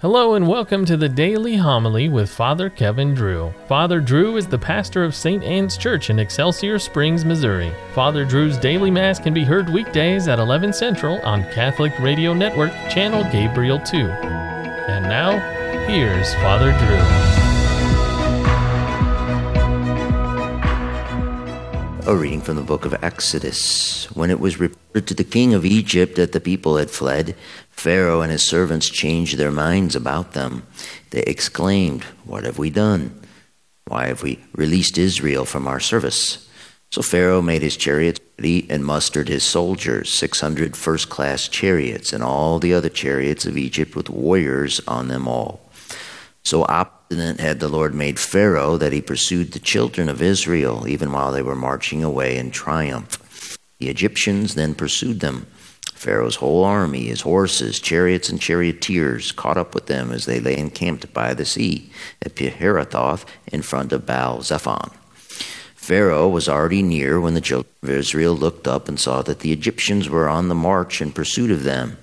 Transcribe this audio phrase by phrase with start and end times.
[0.00, 3.54] Hello and welcome to the Daily Homily with Father Kevin Drew.
[3.66, 5.42] Father Drew is the pastor of St.
[5.42, 7.72] Anne's Church in Excelsior Springs, Missouri.
[7.94, 12.72] Father Drew's daily mass can be heard weekdays at 11 Central on Catholic Radio Network,
[12.90, 13.96] channel Gabriel 2.
[13.96, 15.38] And now,
[15.86, 17.36] here's Father Drew.
[22.06, 24.08] A reading from the book of Exodus.
[24.14, 27.34] When it was reported to the king of Egypt that the people had fled,
[27.76, 30.66] Pharaoh and his servants changed their minds about them.
[31.10, 33.20] They exclaimed, What have we done?
[33.86, 36.48] Why have we released Israel from our service?
[36.90, 42.24] So Pharaoh made his chariots ready and mustered his soldiers, 600 first class chariots, and
[42.24, 45.60] all the other chariots of Egypt with warriors on them all.
[46.44, 51.12] So obstinate had the Lord made Pharaoh that he pursued the children of Israel, even
[51.12, 53.58] while they were marching away in triumph.
[53.78, 55.46] The Egyptians then pursued them
[55.96, 60.56] Pharaoh's whole army, his horses, chariots, and charioteers caught up with them as they lay
[60.56, 61.90] encamped by the sea
[62.22, 64.90] at Pihahiroth in front of Baal Zephon.
[65.74, 69.52] Pharaoh was already near when the children of Israel looked up and saw that the
[69.52, 71.96] Egyptians were on the march in pursuit of them.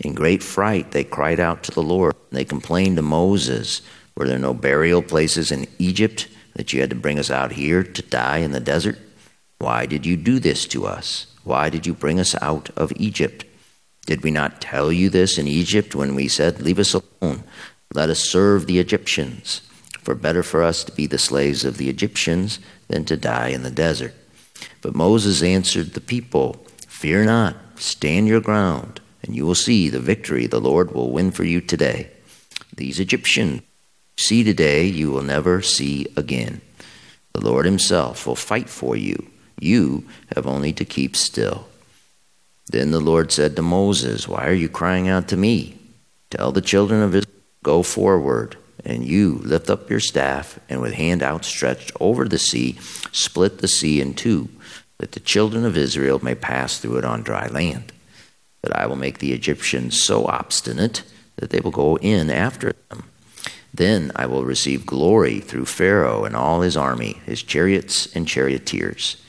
[0.00, 2.16] In great fright, they cried out to the Lord.
[2.30, 3.82] They complained to Moses
[4.16, 7.84] Were there no burial places in Egypt that you had to bring us out here
[7.84, 8.98] to die in the desert?
[9.58, 11.26] Why did you do this to us?
[11.48, 13.46] Why did you bring us out of Egypt?
[14.04, 17.42] Did we not tell you this in Egypt when we said, Leave us alone,
[17.94, 19.62] let us serve the Egyptians?
[20.02, 23.62] For better for us to be the slaves of the Egyptians than to die in
[23.62, 24.12] the desert.
[24.82, 30.00] But Moses answered the people, Fear not, stand your ground, and you will see the
[30.00, 32.10] victory the Lord will win for you today.
[32.76, 33.62] These Egyptians
[34.18, 36.60] see today you will never see again.
[37.32, 39.30] The Lord Himself will fight for you
[39.60, 41.68] you have only to keep still.
[42.70, 45.78] Then the Lord said to Moses, Why are you crying out to me?
[46.30, 50.94] Tell the children of Israel, Go forward, and you lift up your staff, and with
[50.94, 52.78] hand outstretched over the sea,
[53.12, 54.48] split the sea in two,
[54.98, 57.92] that the children of Israel may pass through it on dry land.
[58.62, 61.02] But I will make the Egyptians so obstinate
[61.36, 63.04] that they will go in after them.
[63.72, 69.22] Then I will receive glory through Pharaoh and all his army, his chariots and charioteers.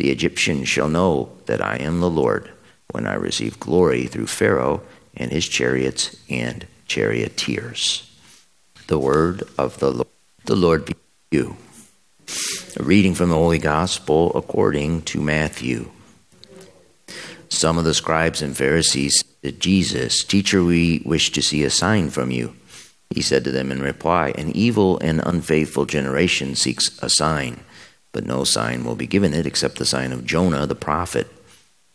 [0.00, 2.50] The Egyptians shall know that I am the Lord
[2.90, 4.80] when I receive glory through Pharaoh
[5.14, 8.10] and his chariots and charioteers.
[8.86, 10.08] The word of the Lord.
[10.46, 10.94] The Lord be
[11.30, 11.58] you.
[12.78, 15.90] A reading from the Holy Gospel according to Matthew.
[17.50, 21.68] Some of the scribes and Pharisees said to Jesus, Teacher, we wish to see a
[21.68, 22.56] sign from you.
[23.10, 27.60] He said to them in reply, An evil and unfaithful generation seeks a sign
[28.12, 31.28] but no sign will be given it except the sign of Jonah the prophet.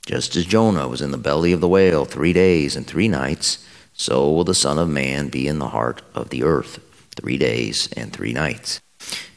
[0.05, 3.65] Just as Jonah was in the belly of the whale three days and three nights,
[3.93, 6.79] so will the Son of Man be in the heart of the earth
[7.15, 8.81] three days and three nights.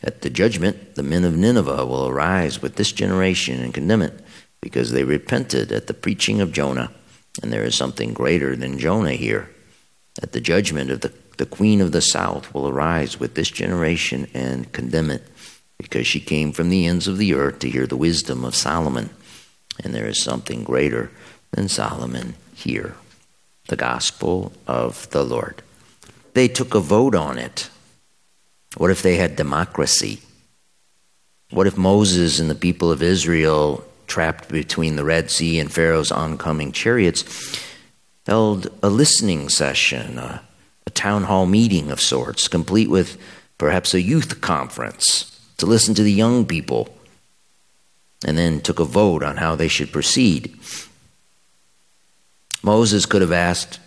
[0.03, 4.21] At the judgment, the men of Nineveh will arise with this generation and condemn it,
[4.61, 6.91] because they repented at the preaching of Jonah,
[7.43, 9.51] and there is something greater than Jonah here.
[10.23, 14.29] At the judgment of the, the queen of the south will arise with this generation
[14.35, 15.23] and condemn it
[15.79, 19.11] because she came from the ends of the earth to hear the wisdom of Solomon.
[19.83, 21.11] And there is something greater
[21.53, 22.95] than Solomon here
[23.69, 25.63] the gospel of the Lord.
[26.33, 27.69] They took a vote on it.
[28.77, 30.21] What if they had democracy?
[31.51, 36.11] What if Moses and the people of Israel, trapped between the Red Sea and Pharaoh's
[36.11, 37.25] oncoming chariots,
[38.27, 40.43] held a listening session, a,
[40.87, 43.21] a town hall meeting of sorts, complete with
[43.59, 45.38] perhaps a youth conference?
[45.59, 46.89] To listen to the young people,
[48.25, 50.59] and then took a vote on how they should proceed.
[52.63, 53.79] Moses could have asked,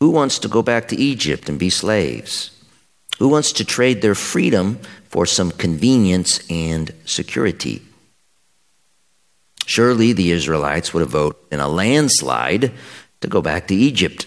[0.00, 2.50] Who wants to go back to Egypt and be slaves?
[3.18, 4.78] Who wants to trade their freedom
[5.08, 7.82] for some convenience and security?
[9.64, 12.72] Surely the Israelites would have voted in a landslide
[13.20, 14.26] to go back to Egypt.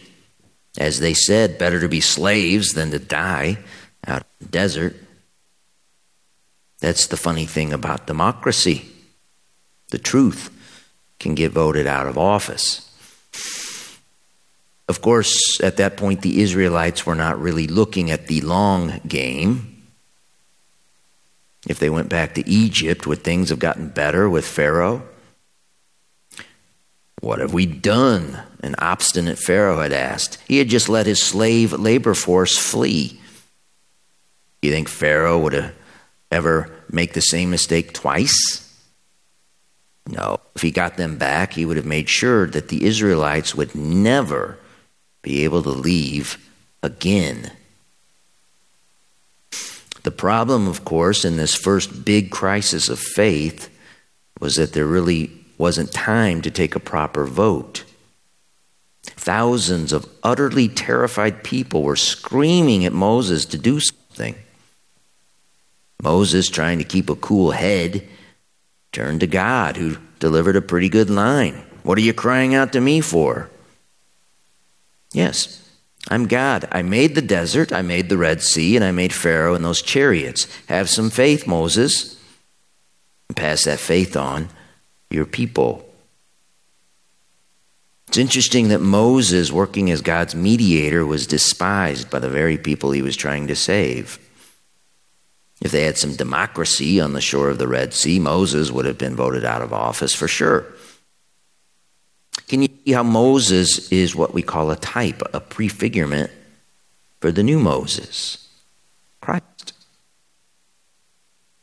[0.77, 3.57] As they said, better to be slaves than to die
[4.05, 4.95] out in the desert.
[6.79, 8.89] That's the funny thing about democracy.
[9.89, 10.49] The truth
[11.19, 12.85] can get voted out of office.
[14.87, 19.83] Of course, at that point, the Israelites were not really looking at the long game.
[21.67, 25.03] If they went back to Egypt, would things have gotten better with Pharaoh?
[27.21, 28.41] What have we done?
[28.61, 30.39] An obstinate Pharaoh had asked.
[30.47, 33.19] He had just let his slave labor force flee.
[34.61, 35.73] You think Pharaoh would have
[36.31, 38.65] ever make the same mistake twice?
[40.07, 40.39] No.
[40.55, 44.57] If he got them back, he would have made sure that the Israelites would never
[45.21, 46.37] be able to leave
[46.81, 47.51] again
[50.03, 53.69] The problem, of course, in this first big crisis of faith
[54.39, 57.83] was that there really wasn't time to take a proper vote.
[59.03, 64.35] Thousands of utterly terrified people were screaming at Moses to do something.
[66.01, 68.07] Moses, trying to keep a cool head,
[68.91, 71.63] turned to God, who delivered a pretty good line.
[71.83, 73.49] What are you crying out to me for?
[75.13, 75.67] Yes,
[76.07, 76.67] I'm God.
[76.71, 79.81] I made the desert, I made the Red Sea, and I made Pharaoh and those
[79.81, 80.47] chariots.
[80.67, 82.19] Have some faith, Moses.
[83.27, 84.49] And pass that faith on
[85.09, 85.85] your people.
[88.07, 93.03] It's interesting that Moses, working as God's mediator, was despised by the very people he
[93.03, 94.17] was trying to save.
[95.61, 98.97] If they had some democracy on the shore of the Red Sea, Moses would have
[98.97, 100.65] been voted out of office for sure.
[102.47, 106.31] Can you see how Moses is what we call a type, a prefigurement
[107.19, 108.47] for the new Moses,
[109.21, 109.73] Christ?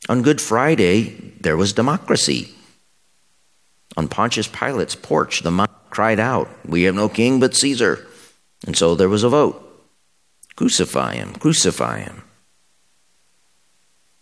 [0.07, 2.53] On Good Friday, there was democracy.
[3.97, 8.05] On Pontius Pilate's porch, the mob cried out, We have no king but Caesar.
[8.65, 9.63] And so there was a vote
[10.55, 12.23] Crucify him, crucify him.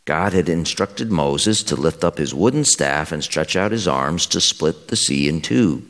[0.06, 4.28] God had instructed Moses to lift up his wooden staff and stretch out his arms
[4.28, 5.86] to split the sea in two.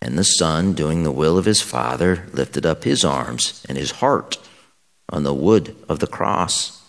[0.00, 3.90] And the Son, doing the will of his Father, lifted up his arms and his
[3.92, 4.38] heart
[5.08, 6.82] on the wood of the cross.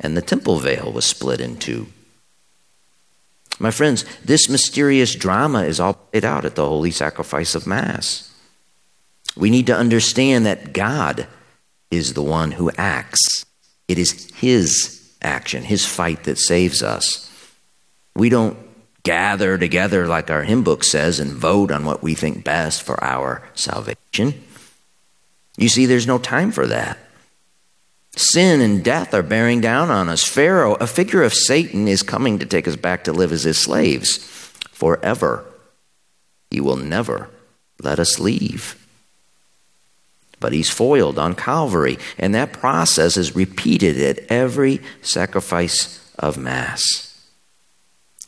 [0.00, 1.86] And the temple veil was split in two.
[3.58, 8.30] My friends, this mysterious drama is all played out at the holy sacrifice of Mass.
[9.36, 11.26] We need to understand that God
[11.90, 13.45] is the one who acts,
[13.88, 17.30] it is His action, His fight that saves us.
[18.14, 18.58] We don't
[19.02, 23.02] gather together, like our hymn book says, and vote on what we think best for
[23.04, 24.42] our salvation.
[25.56, 26.98] You see, there's no time for that.
[28.16, 30.24] Sin and death are bearing down on us.
[30.24, 33.58] Pharaoh, a figure of Satan, is coming to take us back to live as his
[33.58, 34.16] slaves
[34.72, 35.44] forever.
[36.50, 37.28] He will never
[37.80, 38.85] let us leave.
[40.46, 47.20] But he's foiled on Calvary, and that process is repeated at every sacrifice of Mass,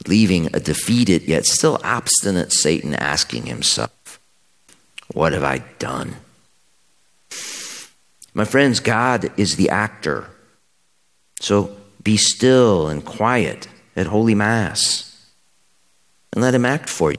[0.08, 4.18] leaving a defeated yet still obstinate Satan asking himself,
[5.14, 6.16] What have I done?
[8.34, 10.28] My friends, God is the actor.
[11.38, 15.30] So be still and quiet at Holy Mass
[16.32, 17.18] and let Him act for you.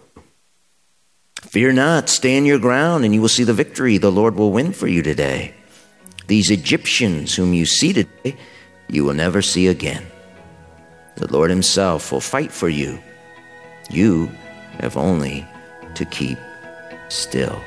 [1.41, 4.71] Fear not, stand your ground, and you will see the victory the Lord will win
[4.71, 5.53] for you today.
[6.27, 8.37] These Egyptians whom you see today,
[8.87, 10.05] you will never see again.
[11.15, 12.99] The Lord Himself will fight for you.
[13.89, 14.27] You
[14.79, 15.47] have only
[15.95, 16.37] to keep
[17.09, 17.59] still.